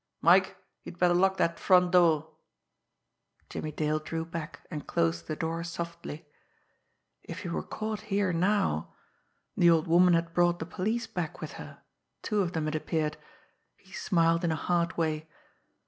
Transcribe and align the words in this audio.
Mike, 0.19 0.57
you'd 0.81 0.97
better 0.97 1.13
lock 1.13 1.37
that 1.37 1.59
front 1.59 1.91
door!" 1.91 2.31
Jimmie 3.51 3.71
Dale 3.71 3.99
drew 3.99 4.25
back, 4.25 4.65
and 4.71 4.87
closed 4.87 5.27
the 5.27 5.35
door 5.35 5.63
softly. 5.63 6.25
If 7.21 7.41
he 7.41 7.49
were 7.49 7.61
caught 7.61 7.99
here 8.09 8.33
now! 8.33 8.95
The 9.55 9.69
old 9.69 9.85
woman 9.85 10.15
had 10.15 10.33
brought 10.33 10.57
the 10.57 10.65
police 10.65 11.05
back 11.05 11.39
with 11.39 11.51
her 11.61 11.83
two 12.23 12.41
of 12.41 12.53
them, 12.53 12.67
it 12.67 12.73
appeared. 12.73 13.17
He 13.77 13.91
smiled 13.93 14.43
in 14.43 14.51
a 14.51 14.55
hard 14.55 14.97
way. 14.97 15.29